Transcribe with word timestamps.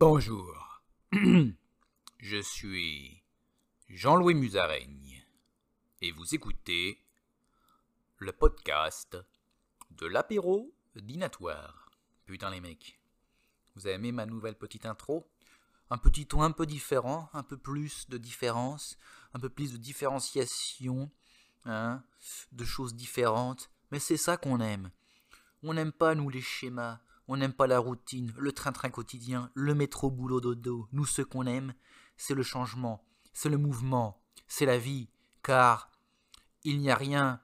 Bonjour. 0.00 0.82
Je 2.18 2.42
suis 2.42 3.22
Jean-Louis 3.88 4.34
Musaraigne 4.34 5.24
et 6.00 6.10
vous 6.10 6.34
écoutez 6.34 6.98
le 8.18 8.32
podcast 8.32 9.16
de 9.92 10.06
l'apéro 10.06 10.74
dinatoire. 10.96 11.92
Putain 12.26 12.50
les 12.50 12.60
mecs, 12.60 12.98
vous 13.76 13.86
avez 13.86 13.94
aimé 13.94 14.10
ma 14.10 14.26
nouvelle 14.26 14.56
petite 14.56 14.84
intro? 14.84 15.30
Un 15.90 15.98
petit 15.98 16.26
ton 16.26 16.42
un 16.42 16.50
peu 16.50 16.66
différent, 16.66 17.30
un 17.32 17.44
peu 17.44 17.56
plus 17.56 18.08
de 18.08 18.18
différence, 18.18 18.98
un 19.32 19.38
peu 19.38 19.48
plus 19.48 19.72
de 19.72 19.76
différenciation, 19.76 21.08
hein, 21.66 22.02
de 22.50 22.64
choses 22.64 22.96
différentes. 22.96 23.70
Mais 23.92 24.00
c'est 24.00 24.16
ça 24.16 24.36
qu'on 24.36 24.58
aime. 24.58 24.90
On 25.62 25.72
n'aime 25.72 25.92
pas 25.92 26.16
nous 26.16 26.30
les 26.30 26.42
schémas, 26.42 26.98
on 27.28 27.36
n'aime 27.36 27.52
pas 27.52 27.66
la 27.66 27.78
routine, 27.78 28.32
le 28.36 28.52
train-train 28.52 28.90
quotidien, 28.90 29.50
le 29.54 29.74
métro 29.74 30.10
boulot 30.10 30.40
dodo. 30.40 30.88
Nous, 30.92 31.06
ce 31.06 31.22
qu'on 31.22 31.46
aime, 31.46 31.74
c'est 32.16 32.34
le 32.34 32.42
changement, 32.42 33.04
c'est 33.32 33.48
le 33.48 33.58
mouvement, 33.58 34.22
c'est 34.46 34.66
la 34.66 34.78
vie, 34.78 35.08
car 35.42 35.90
il 36.64 36.80
n'y 36.80 36.90
a 36.90 36.96
rien 36.96 37.40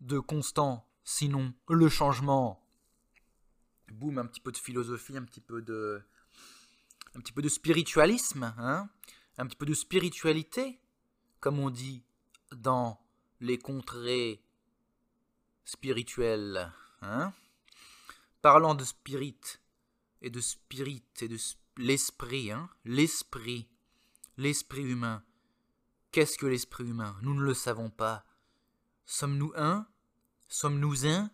de 0.00 0.18
constant, 0.18 0.88
sinon 1.04 1.52
le 1.68 1.88
changement. 1.88 2.66
Boum, 3.92 4.18
un 4.18 4.26
petit 4.26 4.40
peu 4.40 4.52
de 4.52 4.56
philosophie, 4.56 5.16
un 5.16 5.24
petit 5.24 5.40
peu 5.40 5.62
de, 5.62 6.02
un 7.14 7.20
petit 7.20 7.32
peu 7.32 7.42
de 7.42 7.48
spiritualisme, 7.48 8.54
hein 8.56 8.88
un 9.38 9.46
petit 9.46 9.56
peu 9.56 9.66
de 9.66 9.74
spiritualité, 9.74 10.80
comme 11.40 11.58
on 11.58 11.70
dit 11.70 12.04
dans 12.52 13.00
les 13.40 13.58
contrées 13.58 14.44
spirituelles, 15.64 16.72
hein 17.00 17.32
Parlant 18.42 18.74
de 18.74 18.84
spirit 18.84 19.40
et 20.22 20.30
de 20.30 20.40
spirit 20.40 21.04
et 21.20 21.28
de 21.28 21.36
l'esprit, 21.76 22.50
hein, 22.50 22.70
l'esprit, 22.84 23.68
l'esprit 24.38 24.82
humain. 24.82 25.22
Qu'est-ce 26.10 26.38
que 26.38 26.46
l'esprit 26.46 26.84
humain? 26.84 27.16
Nous 27.22 27.34
ne 27.34 27.42
le 27.42 27.54
savons 27.54 27.90
pas. 27.90 28.24
Sommes-nous 29.04 29.52
un? 29.56 29.86
Sommes-nous 30.48 31.06
un? 31.06 31.30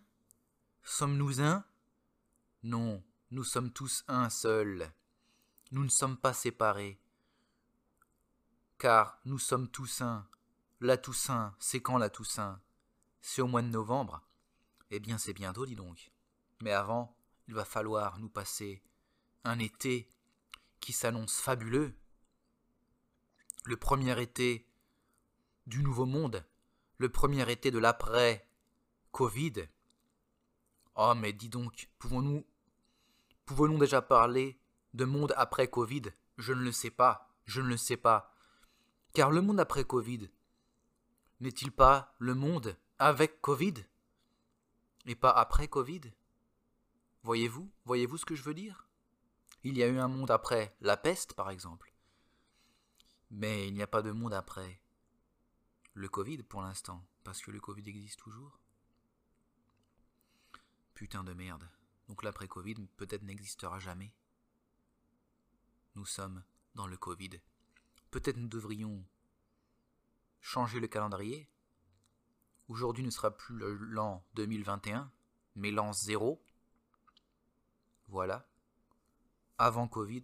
Sommes-nous 0.83 1.41
un? 1.41 1.63
Non, 2.63 3.03
nous 3.31 3.43
sommes 3.43 3.71
tous 3.71 4.03
un 4.07 4.29
seul. 4.29 4.93
Nous 5.71 5.83
ne 5.83 5.89
sommes 5.89 6.17
pas 6.17 6.33
séparés. 6.33 6.99
Car 8.77 9.19
nous 9.25 9.39
sommes 9.39 9.69
tous 9.69 10.01
un. 10.01 10.27
La 10.81 10.97
Toussaint, 10.97 11.55
c'est 11.59 11.81
quand 11.81 11.97
la 11.97 12.09
Toussaint? 12.09 12.61
C'est 13.21 13.41
au 13.41 13.47
mois 13.47 13.61
de 13.61 13.67
novembre? 13.67 14.21
Eh 14.91 14.99
bien, 14.99 15.17
c'est 15.17 15.33
bientôt, 15.33 15.65
dis 15.65 15.75
donc. 15.75 16.11
Mais 16.61 16.71
avant, 16.71 17.15
il 17.47 17.53
va 17.53 17.65
falloir 17.65 18.19
nous 18.19 18.29
passer 18.29 18.81
un 19.43 19.59
été 19.59 20.11
qui 20.79 20.93
s'annonce 20.93 21.39
fabuleux. 21.39 21.93
Le 23.65 23.77
premier 23.77 24.19
été 24.21 24.67
du 25.65 25.83
nouveau 25.83 26.05
monde, 26.05 26.45
le 26.97 27.09
premier 27.09 27.49
été 27.51 27.71
de 27.71 27.79
l'après-Covid. 27.79 29.67
Oh, 30.95 31.13
mais 31.15 31.33
dis 31.33 31.49
donc, 31.49 31.89
pouvons-nous 31.99 32.45
pouvons-nous 33.45 33.77
déjà 33.77 34.01
parler 34.01 34.59
de 34.93 35.05
monde 35.05 35.33
après 35.37 35.69
Covid 35.69 36.03
Je 36.37 36.53
ne 36.53 36.61
le 36.61 36.71
sais 36.71 36.89
pas, 36.89 37.29
je 37.45 37.61
ne 37.61 37.67
le 37.67 37.77
sais 37.77 37.97
pas. 37.97 38.33
Car 39.13 39.31
le 39.31 39.41
monde 39.41 39.59
après 39.59 39.85
Covid 39.85 40.29
n'est-il 41.39 41.71
pas 41.71 42.15
le 42.17 42.33
monde 42.33 42.77
avec 42.99 43.41
Covid? 43.41 43.75
Et 45.05 45.15
pas 45.15 45.31
après 45.31 45.67
Covid 45.67 46.01
Voyez-vous 47.23 47.71
Voyez-vous 47.85 48.17
ce 48.17 48.25
que 48.25 48.35
je 48.35 48.43
veux 48.43 48.53
dire? 48.53 48.87
Il 49.63 49.77
y 49.77 49.83
a 49.83 49.87
eu 49.87 49.99
un 49.99 50.07
monde 50.07 50.31
après 50.31 50.75
la 50.81 50.97
peste, 50.97 51.33
par 51.33 51.49
exemple. 51.49 51.93
Mais 53.29 53.67
il 53.67 53.73
n'y 53.73 53.81
a 53.81 53.87
pas 53.87 54.01
de 54.01 54.11
monde 54.11 54.33
après 54.33 54.81
le 55.93 56.07
Covid 56.07 56.43
pour 56.43 56.61
l'instant, 56.61 57.05
parce 57.23 57.41
que 57.41 57.51
le 57.51 57.59
Covid 57.59 57.89
existe 57.89 58.19
toujours. 58.19 58.59
Putain 60.93 61.23
de 61.23 61.33
merde. 61.33 61.69
Donc 62.07 62.23
l'après-Covid 62.23 62.75
peut-être 62.95 63.23
n'existera 63.23 63.79
jamais. 63.79 64.13
Nous 65.95 66.05
sommes 66.05 66.43
dans 66.75 66.87
le 66.87 66.97
Covid. 66.97 67.41
Peut-être 68.11 68.37
nous 68.37 68.47
devrions 68.47 69.03
changer 70.39 70.79
le 70.79 70.87
calendrier. 70.87 71.49
Aujourd'hui 72.67 73.03
ne 73.03 73.09
sera 73.09 73.35
plus 73.35 73.57
l'an 73.57 74.23
2021, 74.35 75.11
mais 75.55 75.71
l'an 75.71 75.91
0. 75.91 76.41
Voilà. 78.07 78.47
Avant 79.57 79.87
Covid. 79.87 80.23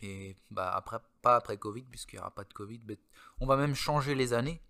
Et 0.00 0.36
bah 0.50 0.70
après, 0.74 0.98
pas 1.22 1.36
après 1.36 1.58
Covid, 1.58 1.82
puisqu'il 1.82 2.16
n'y 2.16 2.20
aura 2.20 2.34
pas 2.34 2.44
de 2.44 2.52
Covid. 2.52 2.80
On 3.40 3.46
va 3.46 3.56
même 3.56 3.74
changer 3.74 4.14
les 4.14 4.32
années. 4.32 4.62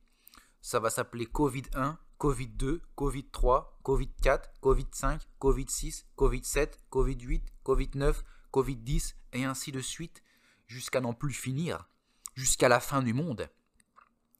Ça 0.60 0.80
va 0.80 0.90
s'appeler 0.90 1.26
Covid 1.26 1.64
1, 1.74 1.98
Covid 2.18 2.48
2, 2.48 2.82
Covid 2.94 3.28
3, 3.30 3.78
Covid 3.82 4.10
4, 4.22 4.50
Covid 4.60 4.86
5, 4.90 5.22
Covid 5.38 5.66
6, 5.68 6.06
Covid 6.16 6.44
7, 6.44 6.80
Covid 6.90 7.18
8, 7.20 7.44
Covid 7.62 7.90
9, 7.94 8.24
Covid 8.50 8.76
10, 8.76 9.16
et 9.34 9.44
ainsi 9.44 9.70
de 9.70 9.80
suite, 9.80 10.22
jusqu'à 10.66 11.00
n'en 11.00 11.12
plus 11.12 11.32
finir, 11.32 11.88
jusqu'à 12.34 12.68
la 12.68 12.80
fin 12.80 13.02
du 13.02 13.12
monde, 13.12 13.48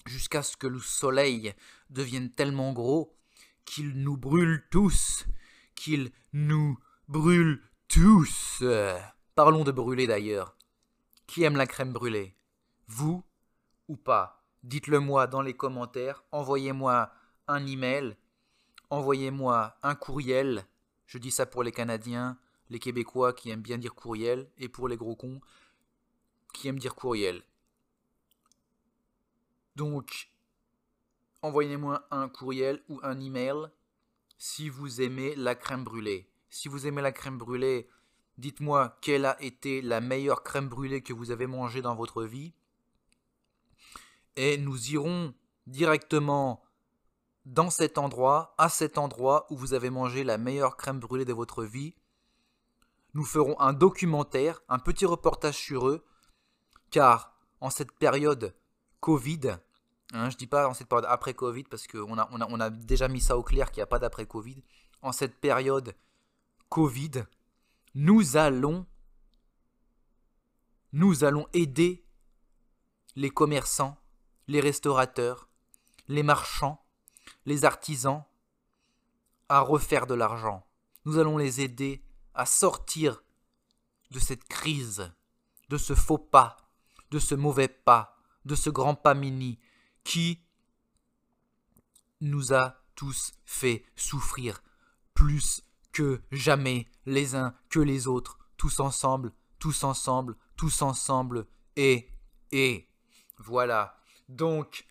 jusqu'à 0.06 0.42
ce 0.42 0.56
que 0.56 0.66
le 0.66 0.80
soleil 0.80 1.54
devienne 1.90 2.30
tellement 2.30 2.72
gros 2.72 3.16
qu'il 3.64 4.02
nous 4.02 4.16
brûle 4.16 4.66
tous, 4.70 5.26
qu'il 5.74 6.10
nous 6.32 6.78
brûle 7.08 7.62
tous. 7.88 8.62
Parlons 9.34 9.64
de 9.64 9.72
brûler 9.72 10.06
d'ailleurs. 10.06 10.56
Qui 11.26 11.42
aime 11.42 11.56
la 11.56 11.66
crème 11.66 11.92
brûlée? 11.92 12.36
Vous 12.86 13.24
ou 13.88 13.96
pas? 13.96 14.44
Dites-le 14.62 15.00
moi 15.00 15.26
dans 15.26 15.42
les 15.42 15.54
commentaires. 15.54 16.22
Envoyez-moi 16.32 17.10
un 17.46 17.66
email. 17.66 18.16
Envoyez-moi 18.90 19.76
un 19.82 19.94
courriel. 19.94 20.66
Je 21.06 21.18
dis 21.18 21.30
ça 21.30 21.46
pour 21.46 21.62
les 21.62 21.72
Canadiens, 21.72 22.38
les 22.68 22.78
Québécois 22.78 23.32
qui 23.32 23.50
aiment 23.50 23.62
bien 23.62 23.78
dire 23.78 23.94
courriel, 23.94 24.50
et 24.58 24.68
pour 24.68 24.88
les 24.88 24.96
gros 24.96 25.16
cons 25.16 25.40
qui 26.52 26.68
aiment 26.68 26.78
dire 26.78 26.94
courriel. 26.94 27.42
Donc, 29.76 30.30
envoyez-moi 31.40 32.06
un 32.10 32.28
courriel 32.28 32.82
ou 32.88 33.00
un 33.02 33.20
email 33.20 33.68
si 34.36 34.68
vous 34.68 35.00
aimez 35.00 35.34
la 35.36 35.54
crème 35.54 35.84
brûlée. 35.84 36.28
Si 36.50 36.68
vous 36.68 36.86
aimez 36.86 37.02
la 37.02 37.12
crème 37.12 37.38
brûlée, 37.38 37.88
dites-moi 38.38 38.96
quelle 39.00 39.26
a 39.26 39.40
été 39.42 39.82
la 39.82 40.00
meilleure 40.00 40.42
crème 40.42 40.68
brûlée 40.68 41.02
que 41.02 41.12
vous 41.12 41.30
avez 41.30 41.46
mangée 41.46 41.82
dans 41.82 41.94
votre 41.94 42.24
vie. 42.24 42.54
Et 44.36 44.56
nous 44.56 44.92
irons 44.92 45.34
directement 45.66 46.62
dans 47.44 47.70
cet 47.70 47.98
endroit, 47.98 48.54
à 48.58 48.68
cet 48.68 48.98
endroit 48.98 49.46
où 49.50 49.56
vous 49.56 49.74
avez 49.74 49.90
mangé 49.90 50.22
la 50.24 50.38
meilleure 50.38 50.76
crème 50.76 51.00
brûlée 51.00 51.24
de 51.24 51.32
votre 51.32 51.64
vie. 51.64 51.94
Nous 53.14 53.24
ferons 53.24 53.58
un 53.58 53.72
documentaire, 53.72 54.60
un 54.68 54.78
petit 54.78 55.06
reportage 55.06 55.56
sur 55.56 55.88
eux, 55.88 56.04
car 56.90 57.34
en 57.60 57.70
cette 57.70 57.92
période 57.92 58.54
Covid, 59.00 59.56
hein, 60.12 60.30
je 60.30 60.36
dis 60.36 60.46
pas 60.46 60.68
en 60.68 60.74
cette 60.74 60.88
période 60.88 61.06
après 61.08 61.34
Covid, 61.34 61.64
parce 61.64 61.86
qu'on 61.86 62.18
a, 62.18 62.28
on 62.30 62.40
a, 62.40 62.46
on 62.50 62.60
a 62.60 62.70
déjà 62.70 63.08
mis 63.08 63.20
ça 63.20 63.36
au 63.36 63.42
clair 63.42 63.70
qu'il 63.70 63.80
n'y 63.80 63.84
a 63.84 63.86
pas 63.86 63.98
d'après 63.98 64.26
Covid, 64.26 64.62
en 65.02 65.12
cette 65.12 65.40
période 65.40 65.94
Covid, 66.68 67.24
nous 67.94 68.36
allons 68.36 68.86
nous 70.92 71.24
allons 71.24 71.46
aider 71.52 72.04
les 73.14 73.30
commerçants, 73.30 73.98
les 74.46 74.60
restaurateurs, 74.60 75.48
les 76.08 76.22
marchands, 76.22 76.82
les 77.44 77.64
artisans 77.64 78.24
à 79.48 79.60
refaire 79.60 80.06
de 80.06 80.14
l'argent. 80.14 80.66
Nous 81.04 81.18
allons 81.18 81.36
les 81.36 81.60
aider 81.60 82.02
à 82.34 82.46
sortir 82.46 83.22
de 84.10 84.18
cette 84.18 84.44
crise, 84.44 85.12
de 85.68 85.76
ce 85.76 85.94
faux 85.94 86.18
pas, 86.18 86.56
de 87.10 87.18
ce 87.18 87.34
mauvais 87.34 87.68
pas, 87.68 88.16
de 88.44 88.54
ce 88.54 88.70
grand 88.70 88.94
pas 88.94 89.14
mini 89.14 89.58
qui 90.04 90.42
nous 92.20 92.54
a 92.54 92.82
tous 92.94 93.32
fait 93.44 93.84
souffrir 93.94 94.62
plus 95.14 95.62
jamais 96.30 96.86
les 97.06 97.34
uns 97.34 97.54
que 97.70 97.80
les 97.80 98.06
autres, 98.06 98.38
tous 98.56 98.80
ensemble, 98.80 99.32
tous 99.58 99.84
ensemble, 99.84 100.36
tous 100.56 100.82
ensemble, 100.82 101.46
et, 101.76 102.08
et, 102.52 102.88
voilà. 103.38 104.00
Donc, 104.28 104.86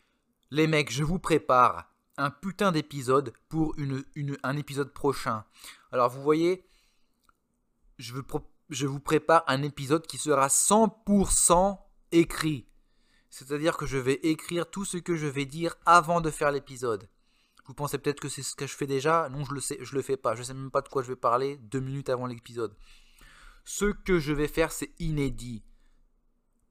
les 0.51 0.67
mecs, 0.67 0.91
je 0.91 1.03
vous 1.03 1.19
prépare 1.19 1.91
un 2.17 2.31
putain 2.31 2.71
d'épisode 2.71 3.33
pour 3.49 3.73
une, 3.77 4.03
un 4.43 4.57
épisode 4.57 4.93
prochain. 4.93 5.45
Alors, 5.91 6.09
vous 6.09 6.21
voyez, 6.21 6.65
je, 7.97 8.13
veux, 8.13 8.25
je 8.69 8.87
vous 8.87 8.99
prépare 8.99 9.43
un 9.47 9.61
épisode 9.63 10.07
qui 10.07 10.17
sera 10.17 10.47
100% 10.47 11.77
écrit. 12.11 12.67
C'est-à-dire 13.29 13.77
que 13.77 13.85
je 13.85 13.97
vais 13.97 14.19
écrire 14.23 14.69
tout 14.69 14.85
ce 14.85 14.97
que 14.97 15.15
je 15.15 15.27
vais 15.27 15.45
dire 15.45 15.75
avant 15.85 16.21
de 16.21 16.31
faire 16.31 16.51
l'épisode. 16.51 17.09
Vous 17.67 17.73
pensez 17.73 17.97
peut-être 17.97 18.21
que 18.21 18.29
c'est 18.29 18.43
ce 18.43 18.55
que 18.55 18.65
je 18.65 18.73
fais 18.73 18.87
déjà? 18.87 19.27
Non, 19.29 19.43
je 19.43 19.53
le 19.53 19.59
sais, 19.59 19.77
je 19.81 19.93
le 19.93 20.01
fais 20.01 20.15
pas. 20.15 20.35
Je 20.35 20.43
sais 20.43 20.53
même 20.53 20.71
pas 20.71 20.81
de 20.81 20.87
quoi 20.87 21.03
je 21.03 21.09
vais 21.09 21.17
parler 21.17 21.57
deux 21.57 21.81
minutes 21.81 22.09
avant 22.09 22.25
l'épisode. 22.25 22.75
Ce 23.65 23.85
que 23.85 24.19
je 24.19 24.31
vais 24.31 24.47
faire, 24.47 24.71
c'est 24.71 24.93
inédit. 24.99 25.65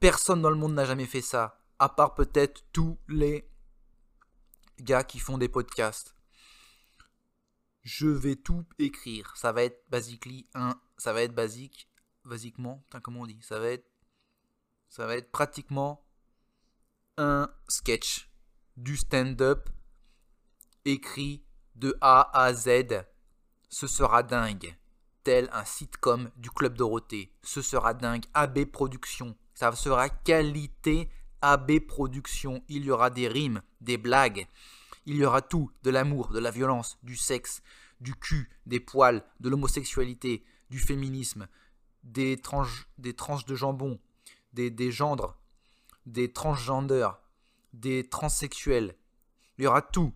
Personne 0.00 0.40
dans 0.40 0.48
le 0.48 0.56
monde 0.56 0.72
n'a 0.72 0.86
jamais 0.86 1.04
fait 1.04 1.20
ça, 1.20 1.60
à 1.78 1.90
part 1.90 2.14
peut-être 2.14 2.64
tous 2.72 2.98
les 3.08 3.46
gars 4.80 5.04
qui 5.04 5.18
font 5.18 5.36
des 5.36 5.50
podcasts. 5.50 6.14
Je 7.82 8.08
vais 8.08 8.36
tout 8.36 8.64
écrire. 8.78 9.36
Ça 9.36 9.52
va 9.52 9.64
être 9.64 9.84
basically 9.90 10.48
un. 10.54 10.80
Ça 10.96 11.12
va 11.12 11.22
être 11.22 11.34
basique. 11.34 11.90
Basiquement. 12.24 12.82
comment 13.02 13.20
on 13.20 13.26
dit? 13.26 13.38
Ça 13.42 13.60
va 13.60 13.68
être. 13.68 13.86
Ça 14.88 15.06
va 15.06 15.16
être 15.16 15.30
pratiquement 15.30 16.04
un 17.18 17.50
sketch. 17.68 18.30
Du 18.76 18.96
stand-up 18.96 19.68
écrit 20.86 21.42
de 21.74 21.96
A 22.00 22.30
à 22.32 22.54
Z. 22.54 23.04
Ce 23.68 23.86
sera 23.86 24.22
dingue. 24.22 24.74
Tel 25.24 25.50
un 25.52 25.64
sitcom 25.64 26.30
du 26.36 26.50
Club 26.50 26.76
Dorothée. 26.76 27.32
Ce 27.42 27.60
sera 27.60 27.92
dingue. 27.92 28.24
AB 28.32 28.64
Productions. 28.64 29.36
Ça 29.54 29.72
sera 29.72 30.08
qualité 30.08 31.10
AB 31.42 31.80
Productions. 31.80 32.62
Il 32.68 32.84
y 32.84 32.90
aura 32.90 33.10
des 33.10 33.28
rimes, 33.28 33.62
des 33.80 33.98
blagues. 33.98 34.46
Il 35.04 35.16
y 35.16 35.24
aura 35.24 35.42
tout. 35.42 35.70
De 35.82 35.90
l'amour, 35.90 36.28
de 36.28 36.38
la 36.38 36.50
violence, 36.50 36.98
du 37.02 37.16
sexe, 37.16 37.62
du 38.00 38.14
cul, 38.14 38.48
des 38.66 38.80
poils, 38.80 39.24
de 39.40 39.48
l'homosexualité, 39.48 40.44
du 40.70 40.78
féminisme, 40.78 41.48
des 42.04 42.40
tranches, 42.40 42.88
des 42.98 43.14
tranches 43.14 43.46
de 43.46 43.54
jambon, 43.54 43.98
des, 44.52 44.70
des 44.70 44.92
gendres, 44.92 45.36
des 46.06 46.32
transgenders, 46.32 47.20
des 47.72 48.08
transsexuels. 48.08 48.96
Il 49.58 49.64
y 49.64 49.66
aura 49.66 49.82
tout. 49.82 50.12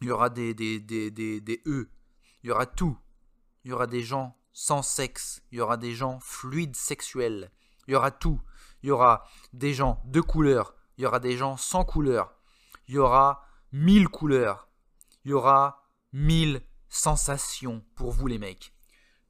Il 0.00 0.08
y 0.08 0.10
aura 0.10 0.30
des, 0.30 0.54
des, 0.54 0.80
des, 0.80 1.10
des, 1.10 1.40
des 1.40 1.62
E. 1.66 1.90
Il 2.42 2.48
y 2.48 2.50
aura 2.50 2.66
tout. 2.66 2.96
Il 3.64 3.70
y 3.70 3.74
aura 3.74 3.86
des 3.86 4.02
gens 4.02 4.36
sans 4.52 4.82
sexe. 4.82 5.42
Il 5.50 5.58
y 5.58 5.60
aura 5.60 5.76
des 5.76 5.94
gens 5.94 6.20
fluides 6.20 6.76
sexuels. 6.76 7.50
Il 7.86 7.92
y 7.92 7.94
aura 7.94 8.10
tout. 8.10 8.40
Il 8.82 8.88
y 8.88 8.92
aura 8.92 9.26
des 9.52 9.74
gens 9.74 10.02
de 10.06 10.20
couleur. 10.20 10.74
Il 10.96 11.02
y 11.02 11.06
aura 11.06 11.20
des 11.20 11.36
gens 11.36 11.56
sans 11.56 11.84
couleur. 11.84 12.34
Il 12.86 12.94
y 12.94 12.98
aura 12.98 13.44
mille 13.72 14.08
couleurs. 14.08 14.68
Il 15.24 15.30
y 15.30 15.34
aura 15.34 15.84
mille 16.12 16.62
sensations 16.88 17.84
pour 17.94 18.12
vous 18.12 18.26
les 18.26 18.38
mecs. 18.38 18.72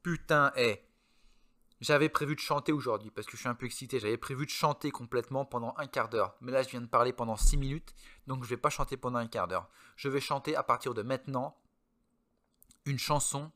Putain, 0.03 0.53
hé. 0.57 0.88
J'avais 1.81 2.09
prévu 2.09 2.35
de 2.35 2.41
chanter 2.41 2.73
aujourd'hui 2.73 3.11
parce 3.11 3.27
que 3.27 3.37
je 3.37 3.39
suis 3.39 3.49
un 3.49 3.55
peu 3.55 3.67
excité. 3.67 4.01
J'avais 4.01 4.17
prévu 4.17 4.47
de 4.47 4.51
chanter 4.51 4.91
complètement 4.91 5.45
pendant 5.45 5.75
un 5.79 5.87
quart 5.87 6.09
d'heure. 6.09 6.35
Mais 6.41 6.51
là, 6.51 6.63
je 6.63 6.71
viens 6.71 6.81
de 6.81 6.87
parler 6.87 7.13
pendant 7.13 7.37
six 7.37 7.57
minutes. 7.57 7.95
Donc, 8.27 8.43
je 8.43 8.49
vais 8.49 8.57
pas 8.57 8.71
chanter 8.71 8.97
pendant 8.97 9.19
un 9.19 9.29
quart 9.29 9.47
d'heure. 9.47 9.69
Je 9.97 10.09
vais 10.09 10.21
chanter 10.21 10.57
à 10.57 10.65
partir 10.65 10.93
de 10.93 11.03
maintenant 11.03 11.57
une 12.85 12.99
chanson 12.99 13.53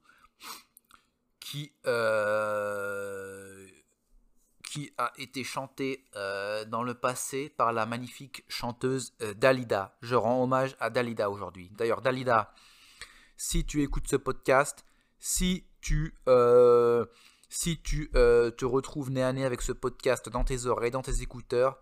qui, 1.41 1.73
euh, 1.87 3.67
a 4.97 5.13
été 5.19 5.45
chantée 5.45 6.03
euh, 6.17 6.65
dans 6.65 6.83
le 6.83 6.95
passé 6.95 7.51
par 7.51 7.75
la 7.75 7.85
magnifique 7.85 8.43
chanteuse 8.49 9.13
euh, 9.21 9.35
Dalida. 9.35 9.97
Je 10.01 10.15
rends 10.15 10.43
hommage 10.43 10.77
à 10.81 10.89
Dalida 10.89 11.29
aujourd'hui. 11.29 11.71
D'ailleurs, 11.73 12.01
Dalida, 12.01 12.55
si 13.37 13.67
tu 13.67 13.83
écoutes 13.83 14.09
ce 14.09 14.17
podcast, 14.17 14.87
si 15.19 15.67
tu 15.83 16.15
si 17.53 17.79
tu 17.83 18.11
euh, 18.15 18.51
te 18.51 18.65
retrouves 18.65 19.11
nez 19.11 19.23
à 19.23 19.31
nez 19.31 19.45
avec 19.45 19.61
ce 19.61 19.73
podcast 19.73 20.31
dans 20.31 20.43
tes 20.43 20.65
oreilles, 20.65 20.91
dans 20.91 21.03
tes 21.03 21.21
écouteurs, 21.21 21.79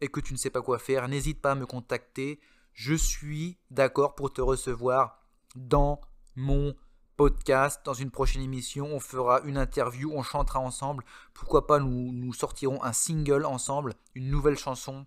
et 0.00 0.08
que 0.08 0.18
tu 0.18 0.32
ne 0.32 0.38
sais 0.38 0.50
pas 0.50 0.62
quoi 0.62 0.80
faire, 0.80 1.06
n'hésite 1.06 1.40
pas 1.40 1.52
à 1.52 1.54
me 1.54 1.64
contacter. 1.64 2.40
Je 2.74 2.94
suis 2.94 3.56
d'accord 3.70 4.16
pour 4.16 4.32
te 4.32 4.40
recevoir 4.40 5.22
dans 5.54 6.00
mon 6.34 6.74
podcast. 7.16 7.80
Dans 7.84 7.94
une 7.94 8.10
prochaine 8.10 8.42
émission, 8.42 8.86
on 8.86 8.98
fera 8.98 9.42
une 9.42 9.58
interview, 9.58 10.10
on 10.12 10.24
chantera 10.24 10.58
ensemble. 10.58 11.04
Pourquoi 11.34 11.68
pas, 11.68 11.78
nous, 11.78 12.10
nous 12.12 12.32
sortirons 12.32 12.82
un 12.82 12.92
single 12.92 13.44
ensemble, 13.44 13.94
une 14.16 14.28
nouvelle 14.28 14.58
chanson. 14.58 15.06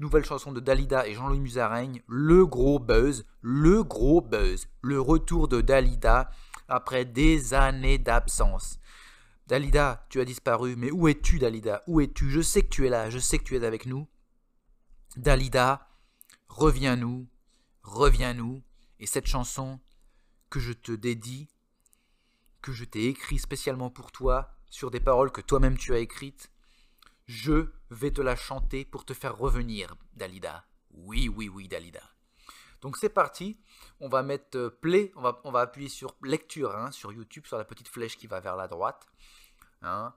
Nouvelle 0.00 0.24
chanson 0.24 0.50
de 0.50 0.58
Dalida 0.58 1.06
et 1.06 1.14
Jean-Louis 1.14 1.38
Musaraigne. 1.38 2.02
Le 2.08 2.44
gros 2.46 2.80
buzz, 2.80 3.24
le 3.42 3.84
gros 3.84 4.22
buzz. 4.22 4.66
Le 4.80 5.00
retour 5.00 5.46
de 5.46 5.60
Dalida 5.60 6.30
après 6.66 7.04
des 7.04 7.54
années 7.54 7.98
d'absence. 7.98 8.80
Dalida, 9.46 10.06
tu 10.08 10.20
as 10.20 10.24
disparu, 10.24 10.76
mais 10.76 10.90
où 10.90 11.08
es-tu, 11.08 11.38
Dalida? 11.38 11.82
Où 11.86 12.00
es-tu? 12.00 12.30
Je 12.30 12.40
sais 12.40 12.62
que 12.62 12.68
tu 12.68 12.86
es 12.86 12.90
là, 12.90 13.10
je 13.10 13.18
sais 13.18 13.38
que 13.38 13.44
tu 13.44 13.56
es 13.56 13.64
avec 13.64 13.86
nous. 13.86 14.08
Dalida, 15.16 15.88
reviens-nous, 16.48 17.28
reviens-nous. 17.82 18.62
Et 19.00 19.06
cette 19.06 19.26
chanson 19.26 19.80
que 20.48 20.60
je 20.60 20.72
te 20.72 20.92
dédie, 20.92 21.48
que 22.60 22.72
je 22.72 22.84
t'ai 22.84 23.06
écrite 23.06 23.40
spécialement 23.40 23.90
pour 23.90 24.12
toi, 24.12 24.54
sur 24.70 24.90
des 24.90 25.00
paroles 25.00 25.32
que 25.32 25.40
toi-même 25.40 25.76
tu 25.76 25.92
as 25.92 25.98
écrites, 25.98 26.50
je 27.26 27.72
vais 27.90 28.10
te 28.10 28.20
la 28.20 28.36
chanter 28.36 28.84
pour 28.84 29.04
te 29.04 29.12
faire 29.12 29.36
revenir, 29.36 29.96
Dalida. 30.14 30.66
Oui, 30.92 31.28
oui, 31.28 31.48
oui, 31.48 31.68
Dalida. 31.68 32.02
Donc 32.80 32.96
c'est 32.96 33.08
parti, 33.08 33.58
on 34.00 34.08
va 34.08 34.22
mettre 34.22 34.58
euh, 34.58 34.70
play, 34.70 35.12
on 35.14 35.22
va, 35.22 35.40
on 35.44 35.52
va 35.52 35.60
appuyer 35.60 35.88
sur 35.88 36.16
lecture 36.22 36.76
hein, 36.76 36.90
sur 36.90 37.12
YouTube, 37.12 37.46
sur 37.46 37.56
la 37.56 37.64
petite 37.64 37.88
flèche 37.88 38.16
qui 38.16 38.26
va 38.26 38.40
vers 38.40 38.56
la 38.56 38.66
droite. 38.66 39.06
Hein. 39.82 40.14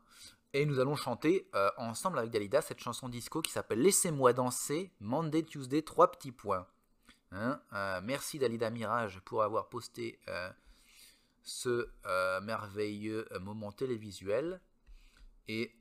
et 0.53 0.65
nous 0.65 0.79
allons 0.79 0.95
chanter 0.95 1.49
euh, 1.55 1.69
ensemble 1.77 2.19
avec 2.19 2.31
Dalida 2.31 2.61
cette 2.61 2.79
chanson 2.79 3.09
disco 3.09 3.41
qui 3.41 3.51
s'appelle 3.51 3.81
Laissez-moi 3.81 4.31
danser, 4.33 4.93
Monday, 4.99 5.43
Tuesday, 5.43 5.81
trois 5.81 6.11
petits 6.11 6.31
points. 6.31 6.67
Hein. 7.31 7.59
Euh, 7.73 7.99
merci 8.03 8.37
Dalida 8.37 8.69
Mirage 8.69 9.19
pour 9.21 9.43
avoir 9.43 9.69
posté 9.69 10.19
ce 11.43 11.89
merveilleux 12.41 13.27
moment 13.41 13.71
télévisuel. 13.71 14.61
Et 15.47 15.75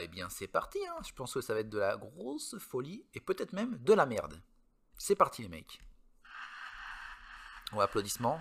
eh 0.00 0.08
bien 0.08 0.28
c'est 0.28 0.48
parti, 0.48 0.78
je 1.06 1.12
pense 1.12 1.34
que 1.34 1.40
ça 1.40 1.54
va 1.54 1.60
être 1.60 1.70
de 1.70 1.78
la 1.78 1.96
grosse 1.96 2.58
folie 2.58 3.04
et 3.14 3.20
peut-être 3.20 3.52
même 3.52 3.78
de 3.78 3.92
la 3.92 4.06
merde. 4.06 4.40
C'est 4.96 5.16
parti 5.16 5.42
les 5.42 5.48
mecs. 5.48 5.80
Ou 7.72 7.80
applaudissements. 7.80 8.40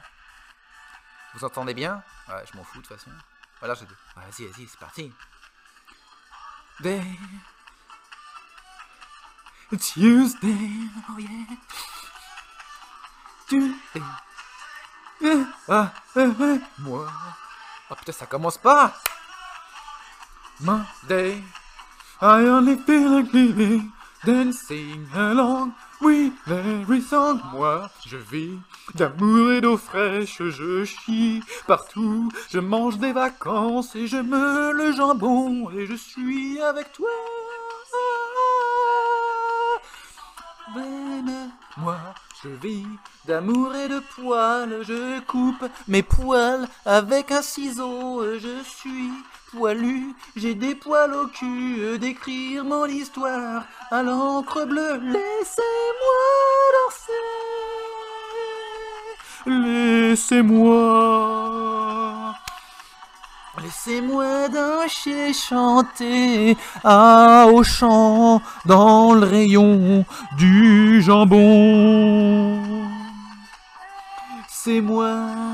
Vous 1.36 1.44
entendez 1.46 1.74
bien? 1.74 2.04
Je 2.28 2.58
m'en 2.58 2.64
fous 2.64 2.82
de 2.82 2.88
toute 2.88 2.98
façon. 2.98 3.12
Voilà, 3.60 3.76
j'ai 3.76 3.86
dit. 3.86 3.94
Vas-y, 4.16 4.48
vas-y, 4.48 4.68
c'est 4.68 4.80
parti. 4.80 5.12
Day. 6.80 7.04
Tuesday, 9.78 10.90
oh 11.10 11.20
yeah. 11.20 11.58
Tuesday. 13.48 14.02
Ah, 15.22 15.46
ah, 15.68 15.92
ah, 16.16 16.58
moi. 16.80 17.08
Oh 17.92 17.96
putain, 17.96 18.12
ça 18.14 18.26
commence 18.26 18.58
pas. 18.58 18.94
Monday. 20.62 21.44
I 22.22 22.48
only 22.48 22.78
feel 22.78 23.12
like 23.12 23.34
living, 23.34 23.92
dancing 24.26 25.08
along 25.14 25.74
with 26.02 26.34
every 26.48 27.02
song. 27.02 27.40
Moi, 27.54 27.90
je 28.06 28.18
vis 28.18 28.60
D'amour 28.96 29.52
et 29.52 29.62
d'eau 29.62 29.78
fraîche, 29.78 30.42
je 30.42 30.84
chie 30.84 31.44
partout. 31.68 32.32
Je 32.50 32.60
mange 32.60 32.98
des 32.98 33.14
vacances 33.14 33.96
et 33.96 34.08
je 34.08 34.18
me 34.18 34.72
le 34.72 34.92
jambon 34.94 35.70
et 35.72 35.86
je 35.86 35.94
suis 35.94 36.60
avec 36.62 36.92
toi. 36.92 37.10
moi, 41.78 41.98
je 42.44 42.50
vis 42.50 42.86
d'amour 43.26 43.74
et 43.76 43.88
de 43.88 44.00
poils. 44.16 44.84
Je 44.84 45.20
coupe 45.22 45.66
mes 45.88 46.04
poils 46.04 46.68
avec 46.86 47.32
un 47.32 47.42
ciseau. 47.42 48.24
Je 48.40 48.64
suis 48.64 49.12
poilu, 49.52 50.16
j'ai 50.36 50.56
des 50.56 50.76
poils 50.76 51.14
au 51.14 51.28
cul. 51.28 51.98
D'écrire 52.00 52.64
mon 52.64 52.86
histoire 52.86 53.64
à 53.92 54.04
l'encre 54.04 54.66
bleue. 54.66 55.00
Laissez-moi 55.04 56.24
danser. 56.78 57.12
Laissez-moi. 59.46 60.80
Laissez-moi 63.62 64.48
danser, 64.50 65.34
chanter 65.34 66.56
à 66.84 67.46
chant 67.64 68.42
dans 68.66 69.14
le 69.14 69.26
rayon 69.26 70.06
du 70.38 71.02
jambon. 71.02 72.62
C'est 74.48 74.82
moi. 74.82 75.49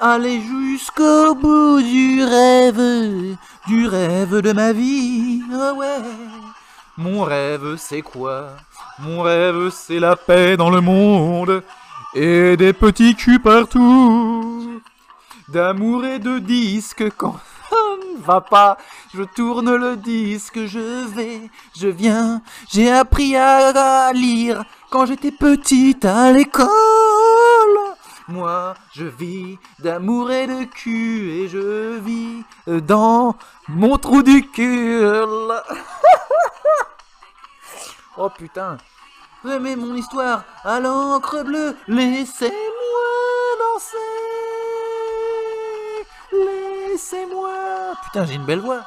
Aller 0.00 0.40
jusqu'au 0.40 1.34
bout 1.34 1.80
du 1.80 2.24
rêve, 2.24 3.36
du 3.66 3.86
rêve 3.86 4.40
de 4.40 4.52
ma 4.52 4.72
vie. 4.72 5.42
Oh. 5.52 5.82
Mon 6.96 7.22
rêve, 7.22 7.76
c'est 7.78 8.02
quoi? 8.02 8.50
Mon 8.98 9.22
rêve, 9.22 9.70
c'est 9.70 10.00
la 10.00 10.16
paix 10.16 10.56
dans 10.56 10.70
le 10.70 10.80
monde 10.80 11.62
et 12.14 12.56
des 12.56 12.72
petits 12.72 13.14
culs 13.14 13.40
partout. 13.40 14.80
D'amour 15.48 16.04
et 16.04 16.18
de 16.18 16.38
disques 16.38 17.10
quand 17.16 17.36
va 18.24 18.40
pas, 18.40 18.78
je 19.14 19.22
tourne 19.22 19.74
le 19.74 19.96
disque, 19.96 20.66
je 20.66 21.06
vais, 21.08 21.50
je 21.76 21.88
viens. 21.88 22.40
J'ai 22.72 22.90
appris 22.90 23.36
à 23.36 24.12
lire 24.12 24.64
quand 24.90 25.06
j'étais 25.06 25.30
petite 25.30 26.04
à 26.04 26.32
l'école. 26.32 26.93
Moi, 28.28 28.74
je 28.94 29.04
vis 29.04 29.58
d'amour 29.80 30.30
et 30.30 30.46
de 30.46 30.64
cul 30.64 31.30
et 31.30 31.48
je 31.48 31.98
vis 31.98 32.42
dans 32.66 33.36
mon 33.68 33.98
trou 33.98 34.22
du 34.22 34.48
cul. 34.50 35.04
oh 38.16 38.30
putain. 38.30 38.78
Mais 39.44 39.76
mon 39.76 39.94
histoire 39.94 40.44
à 40.64 40.80
l'encre 40.80 41.44
bleue, 41.44 41.76
laissez-moi 41.86 42.54
danser. 43.60 43.98
Laissez-moi. 46.32 47.52
Putain, 48.04 48.24
j'ai 48.24 48.34
une 48.34 48.46
belle 48.46 48.60
voix. 48.60 48.80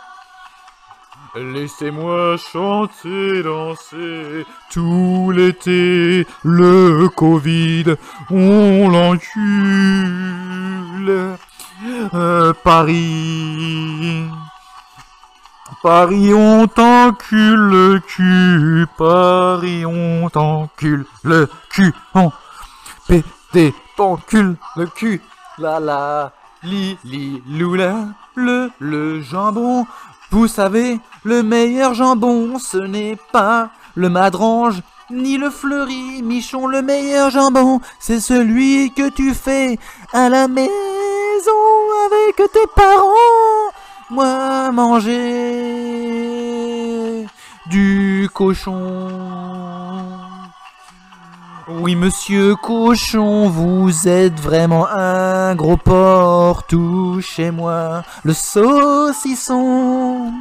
Laissez-moi 1.40 2.36
chanter, 2.38 3.44
danser 3.44 4.46
tout 4.72 5.32
l'été. 5.36 6.26
Le 6.44 7.08
Covid, 7.10 7.96
on 8.32 8.90
l'encule. 8.90 9.28
Euh, 12.14 12.54
Paris. 12.64 14.26
Paris, 15.84 16.34
on 16.34 16.68
t'encule 16.68 17.70
le 17.70 18.00
cul. 18.00 18.88
Paris, 18.98 19.86
on 19.86 20.30
t'encule 20.30 21.06
le 21.24 21.48
cul. 21.70 21.94
On 22.16 22.32
pété, 23.08 23.76
t'encule 23.96 24.56
le 24.76 24.88
cul. 24.88 25.22
La 25.60 25.80
la, 25.80 26.32
li 26.64 26.98
li 27.04 27.44
le 27.46 28.72
le 28.80 29.22
jambon. 29.22 29.86
Vous 30.32 30.48
savez, 30.48 31.00
le 31.24 31.44
meilleur 31.44 31.94
jambon, 31.94 32.60
ce 32.60 32.78
n'est 32.78 33.18
pas 33.32 33.70
le 33.96 34.10
madrange 34.10 34.82
ni 35.10 35.38
le 35.38 35.50
fleuri, 35.50 36.22
Michon, 36.22 36.68
le 36.68 36.82
meilleur 36.82 37.30
jambon, 37.30 37.80
c'est 38.00 38.20
celui 38.20 38.92
que 38.92 39.10
tu 39.10 39.34
fais 39.34 39.80
à 40.12 40.28
la 40.28 40.50
maison 40.50 40.68
avec 42.06 42.36
tes 42.52 42.68
parents. 42.76 43.72
Moi, 44.10 44.72
manger 44.72 45.16
du 47.68 48.30
cochon. 48.34 49.67
Oui, 51.70 51.98
monsieur 51.98 52.56
cochon, 52.56 53.50
vous 53.50 54.08
êtes 54.08 54.40
vraiment 54.40 54.88
un 54.88 55.54
gros 55.54 55.76
porc. 55.76 56.66
Touchez-moi 56.66 58.04
le 58.24 58.34
saucisson. 58.34 60.32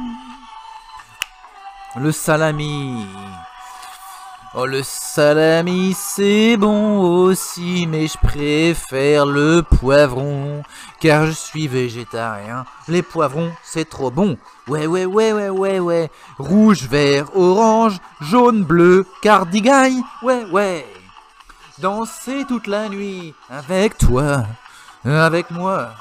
Le 1.97 2.13
salami. 2.13 3.05
Oh, 4.55 4.65
le 4.65 4.81
salami, 4.83 5.93
c'est 5.99 6.55
bon 6.55 6.99
aussi, 7.01 7.85
mais 7.87 8.07
je 8.07 8.17
préfère 8.17 9.25
le 9.25 9.63
poivron, 9.63 10.63
car 11.01 11.25
je 11.25 11.31
suis 11.31 11.67
végétarien. 11.67 12.63
Les 12.87 13.01
poivrons, 13.01 13.51
c'est 13.63 13.89
trop 13.89 14.11
bon. 14.11 14.37
Ouais, 14.69 14.87
ouais, 14.87 15.05
ouais, 15.05 15.33
ouais, 15.33 15.49
ouais, 15.49 15.79
ouais. 15.79 16.09
Rouge, 16.39 16.87
vert, 16.89 17.35
orange, 17.35 17.99
jaune, 18.21 18.63
bleu, 18.63 19.05
cardigan. 19.21 19.91
Ouais, 20.23 20.45
ouais. 20.45 20.85
Danser 21.79 22.43
toute 22.47 22.65
la 22.65 22.89
nuit 22.89 23.35
avec 23.49 23.99
toi, 23.99 24.47
avec 25.05 25.51
moi. 25.51 25.93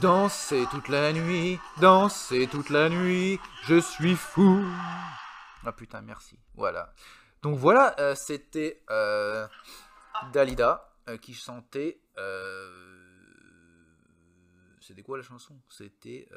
Danser 0.00 0.66
toute 0.72 0.88
la 0.88 1.12
nuit, 1.12 1.60
danser 1.80 2.48
toute 2.48 2.68
la 2.68 2.88
nuit, 2.88 3.38
je 3.62 3.78
suis 3.78 4.16
fou. 4.16 4.64
Ah 5.64 5.72
putain, 5.72 6.00
merci. 6.02 6.36
Voilà. 6.54 6.92
Donc 7.42 7.58
voilà, 7.58 7.94
euh, 8.00 8.16
c'était 8.16 8.82
euh, 8.90 9.46
Dalida 10.32 10.96
euh, 11.08 11.16
qui 11.16 11.32
chantait. 11.32 12.00
C'était 14.80 15.02
quoi 15.02 15.16
la 15.16 15.22
chanson? 15.22 15.60
C'était 15.68 16.28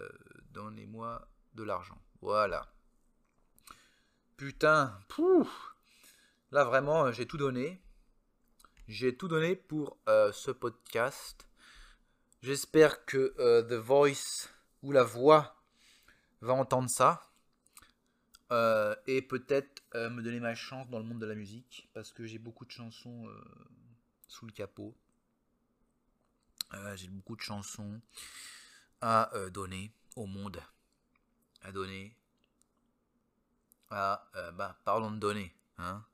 Donnez-moi 0.52 1.28
de 1.56 1.64
l'argent. 1.64 2.00
Voilà. 2.22 2.68
Putain, 4.38 5.00
pouf 5.08 5.74
Là 6.52 6.64
vraiment, 6.64 7.12
j'ai 7.12 7.26
tout 7.26 7.38
donné. 7.38 7.83
J'ai 8.90 9.16
tout 9.16 9.30
donné 9.30 9.56
pour 9.56 9.98
ce 10.08 10.52
podcast. 10.52 11.48
J'espère 12.42 13.06
que 13.06 13.34
The 13.62 13.76
Voice 13.76 14.50
ou 14.82 14.92
la 14.92 15.04
voix 15.04 15.56
va 16.42 16.54
entendre 16.54 16.90
ça. 16.90 17.32
et 19.08 19.22
peut-être 19.22 19.82
me 19.96 20.22
donner 20.22 20.42
ma 20.42 20.54
chance 20.54 20.90
dans 20.90 21.00
le 21.00 21.06
monde 21.06 21.20
de 21.20 21.26
la 21.26 21.36
musique. 21.36 21.90
Parce 21.94 22.12
que 22.12 22.26
j'ai 22.26 22.40
beaucoup 22.40 22.66
de 22.66 22.72
chansons 22.72 23.26
sous 24.28 24.46
le 24.46 24.52
capot. 24.52 24.94
j'ai 26.96 27.08
beaucoup 27.08 27.38
de 27.38 27.42
chansons 27.42 28.02
à 29.00 29.32
donner 29.54 29.94
au 30.18 30.26
monde. 30.26 30.62
À 31.62 31.72
donner. 31.72 32.18
À. 33.90 34.30
bah, 34.56 34.78
parlons 34.84 35.12
de 35.12 35.20
donner. 35.20 35.56
Hein 35.78 36.06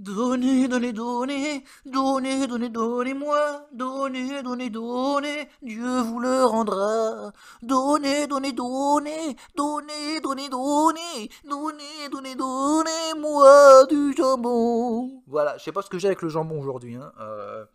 Donnez, 0.00 0.66
donnez, 0.66 0.94
donnez, 0.94 1.62
donnez, 1.84 2.46
donnez, 2.46 2.70
donnez-moi, 2.70 3.68
donnez, 3.70 4.42
donnez, 4.42 4.70
donnez, 4.70 5.48
Dieu 5.60 6.00
vous 6.00 6.20
le 6.20 6.42
rendra. 6.46 7.30
Donnez, 7.60 8.26
donnez, 8.26 8.54
donnez, 8.54 9.36
donnez, 9.54 10.20
donnez, 10.22 10.48
donnez, 10.48 11.28
donnez, 11.44 12.08
donnez, 12.10 12.34
donnez-moi 12.34 13.84
du 13.90 14.14
jambon. 14.16 15.22
Voilà, 15.26 15.58
je 15.58 15.64
sais 15.64 15.72
pas 15.72 15.82
ce 15.82 15.90
que 15.90 15.98
j'ai 15.98 16.06
avec 16.06 16.22
le 16.22 16.30
jambon 16.30 16.58
aujourd'hui. 16.58 16.94
Hein. 16.94 17.12
Euh, 17.20 17.66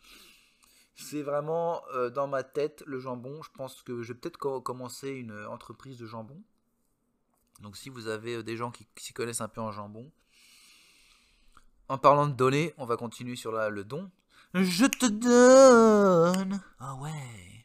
c'est 0.96 1.22
vraiment 1.22 1.84
euh, 1.94 2.10
dans 2.10 2.26
ma 2.26 2.42
tête 2.42 2.82
le 2.88 2.98
jambon. 2.98 3.44
Je 3.44 3.52
pense 3.56 3.84
que 3.84 4.02
je 4.02 4.14
vais 4.14 4.20
peut-être 4.20 4.38
commencer 4.38 5.12
une 5.12 5.46
entreprise 5.46 6.00
de 6.00 6.08
jambon. 6.08 6.42
Donc 7.62 7.78
si 7.78 7.90
vous 7.90 8.08
avez 8.08 8.38
euh, 8.38 8.44
des 8.44 8.58
gens 8.58 8.72
qui 8.72 8.88
s'y 8.98 9.14
connaissent 9.14 9.42
un 9.42 9.48
peu 9.48 9.62
en 9.62 9.72
jambon, 9.72 10.12
en 11.90 11.98
parlant 11.98 12.28
de 12.28 12.34
donner, 12.34 12.74
on 12.78 12.86
va 12.86 12.98
continuer 12.98 13.36
sur 13.36 13.52
la, 13.52 13.70
le 13.70 13.84
don. 13.84 14.10
Je 14.54 14.86
te 14.86 15.06
donne. 15.06 16.62
Ah 16.80 16.96
ouais. 16.96 17.64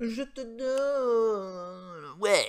Je 0.00 0.22
te 0.22 0.40
donne. 0.40 2.20
Ouais. 2.20 2.46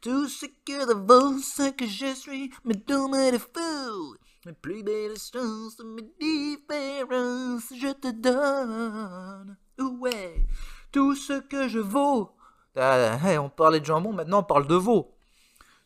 Tout 0.00 0.28
ce 0.28 0.46
que 0.46 0.88
de 0.88 0.94
beau, 0.94 1.38
ce 1.38 1.70
que 1.70 1.86
je 1.86 2.14
suis, 2.14 2.52
me 2.64 2.74
donne 2.74 3.32
de 3.32 3.38
fou. 3.38 4.16
Mes 4.46 4.52
plus 4.52 4.82
belles 4.82 5.18
chances, 5.18 5.78
mes 5.84 6.10
différences, 6.20 7.72
je 7.76 7.92
te 7.92 8.10
donne. 8.10 9.56
Ouais. 10.00 10.46
Tout 10.90 11.14
ce 11.14 11.40
que 11.40 11.68
je 11.68 11.78
vaux. 11.78 12.30
Ah, 12.76 13.18
on 13.40 13.50
parlait 13.50 13.80
de 13.80 13.84
jambon, 13.84 14.12
maintenant 14.12 14.40
on 14.40 14.44
parle 14.44 14.66
de 14.66 14.74
veau 14.74 15.14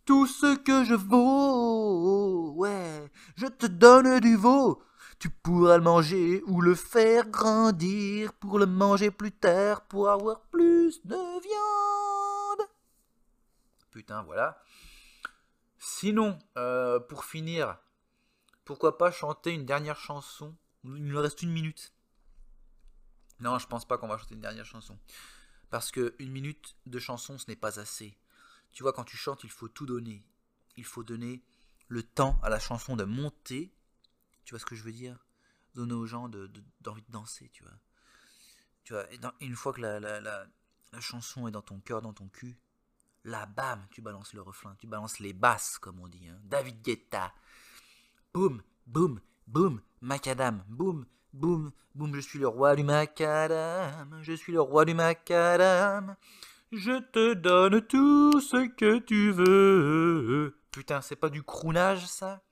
tout 0.06 0.26
ce 0.26 0.56
que 0.56 0.84
je 0.84 0.94
vaux. 0.94 2.52
Ouais, 2.52 3.10
je 3.36 3.46
te 3.46 3.66
donne 3.66 4.20
du 4.20 4.36
veau. 4.36 4.82
Tu 5.18 5.30
pourras 5.30 5.78
le 5.78 5.82
manger 5.82 6.42
ou 6.46 6.60
le 6.60 6.74
faire 6.74 7.28
grandir 7.28 8.32
pour 8.34 8.58
le 8.58 8.66
manger 8.66 9.10
plus 9.10 9.32
tard 9.32 9.82
pour 9.86 10.08
avoir 10.08 10.42
plus 10.42 11.04
de 11.04 11.14
viande. 11.14 12.68
Putain, 13.90 14.22
voilà. 14.22 14.62
Sinon, 15.78 16.38
euh, 16.56 17.00
pour 17.00 17.24
finir, 17.24 17.78
pourquoi 18.64 18.98
pas 18.98 19.10
chanter 19.10 19.52
une 19.52 19.64
dernière 19.64 19.98
chanson? 19.98 20.54
Il 20.84 21.04
nous 21.04 21.20
reste 21.20 21.42
une 21.42 21.52
minute. 21.52 21.92
Non, 23.40 23.58
je 23.58 23.66
pense 23.66 23.86
pas 23.86 23.98
qu'on 23.98 24.08
va 24.08 24.18
chanter 24.18 24.34
une 24.34 24.40
dernière 24.40 24.64
chanson. 24.64 24.98
Parce 25.70 25.90
que 25.90 26.14
une 26.18 26.30
minute 26.30 26.76
de 26.86 26.98
chanson, 26.98 27.38
ce 27.38 27.46
n'est 27.48 27.56
pas 27.56 27.80
assez. 27.80 28.16
Tu 28.76 28.82
vois, 28.82 28.92
quand 28.92 29.04
tu 29.04 29.16
chantes, 29.16 29.42
il 29.42 29.48
faut 29.48 29.68
tout 29.68 29.86
donner. 29.86 30.22
Il 30.76 30.84
faut 30.84 31.02
donner 31.02 31.42
le 31.88 32.02
temps 32.02 32.38
à 32.42 32.50
la 32.50 32.58
chanson 32.58 32.94
de 32.94 33.04
monter. 33.04 33.74
Tu 34.44 34.52
vois 34.52 34.58
ce 34.58 34.66
que 34.66 34.76
je 34.76 34.82
veux 34.82 34.92
dire? 34.92 35.26
Donner 35.74 35.94
aux 35.94 36.04
gens 36.04 36.28
d'envie 36.28 37.00
de, 37.00 37.10
danser, 37.10 37.48
tu 37.54 37.62
vois. 37.62 37.72
Tu 38.84 38.92
vois, 38.92 39.10
et 39.10 39.18
une 39.40 39.56
fois 39.56 39.72
que 39.72 39.80
la, 39.80 40.46
chanson 41.00 41.48
est 41.48 41.52
dans 41.52 41.62
ton 41.62 41.80
cœur, 41.80 42.02
dans 42.02 42.12
ton 42.12 42.28
cul, 42.28 42.58
là, 43.24 43.46
bam, 43.46 43.86
tu 43.92 44.02
balances 44.02 44.34
le 44.34 44.42
refrain, 44.42 44.76
tu 44.78 44.86
balances 44.86 45.20
les 45.20 45.32
basses, 45.32 45.78
comme 45.78 45.98
on 45.98 46.06
dit. 46.06 46.28
Hein. 46.28 46.38
David 46.44 46.82
Guetta. 46.82 47.32
Boum, 48.34 48.62
boum, 48.86 49.22
boum, 49.46 49.80
macadam, 50.02 50.62
boum, 50.68 51.06
boum, 51.32 51.72
boum, 51.94 52.14
je 52.14 52.20
suis 52.20 52.38
le 52.38 52.48
roi 52.48 52.76
du 52.76 52.82
macadam, 52.82 54.22
je 54.22 54.34
suis 54.34 54.52
le 54.52 54.60
roi 54.60 54.84
du 54.84 54.92
macadam. 54.92 56.14
Je 56.72 57.00
te 57.10 57.34
donne 57.34 57.80
tout 57.86 58.40
ce 58.40 58.68
que 58.68 58.98
tu 58.98 59.30
veux. 59.30 60.58
Putain, 60.72 61.00
c'est 61.00 61.16
pas 61.16 61.30
du 61.30 61.42
crounage 61.42 62.06
ça? 62.06 62.42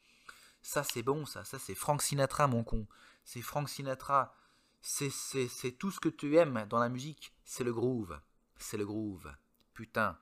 Ça 0.62 0.82
c'est 0.82 1.02
bon 1.02 1.26
ça, 1.26 1.44
ça 1.44 1.58
c'est 1.58 1.74
Frank 1.74 2.00
Sinatra 2.00 2.46
mon 2.46 2.62
con. 2.62 2.86
C'est 3.24 3.42
Frank 3.42 3.68
Sinatra. 3.68 4.34
C'est 4.80 5.78
tout 5.78 5.90
ce 5.90 5.98
que 5.98 6.08
tu 6.08 6.36
aimes 6.36 6.66
dans 6.68 6.78
la 6.78 6.88
musique. 6.88 7.34
C'est 7.44 7.64
le 7.64 7.72
groove. 7.72 8.18
C'est 8.56 8.76
le 8.76 8.86
groove. 8.86 9.34
Putain. 9.72 10.18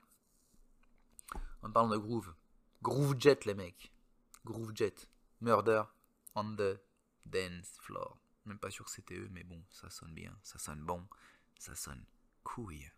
On 1.63 1.71
parle 1.71 1.93
de 1.93 1.99
groove. 1.99 2.35
Groove 2.81 3.17
jet 3.19 3.45
les 3.45 3.55
mecs. 3.55 3.93
Groove 4.45 4.73
jet. 4.75 5.09
Murder 5.41 5.83
on 6.35 6.57
the 6.57 6.81
dance 7.27 7.79
floor. 7.81 8.19
Même 8.47 8.59
pas 8.59 8.71
sûr 8.71 8.85
que 8.87 8.91
c'était 8.91 9.19
eux, 9.19 9.29
mais 9.31 9.45
bon, 9.45 9.63
ça 9.71 9.91
sonne 9.91 10.15
bien, 10.15 10.37
ça 10.43 10.59
sonne 10.59 10.83
bon, 10.83 11.07
ça 11.59 11.75
sonne 11.77 12.05
couille. 12.43 12.91